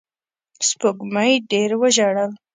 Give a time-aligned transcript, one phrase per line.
[0.67, 2.31] سپوږمۍ ډېر وژړل